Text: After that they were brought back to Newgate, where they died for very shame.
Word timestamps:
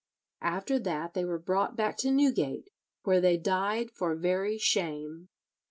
After 0.41 0.79
that 0.79 1.13
they 1.13 1.23
were 1.23 1.37
brought 1.37 1.75
back 1.75 1.95
to 1.97 2.09
Newgate, 2.09 2.71
where 3.03 3.21
they 3.21 3.37
died 3.37 3.91
for 3.91 4.15
very 4.15 4.57
shame. 4.57 5.29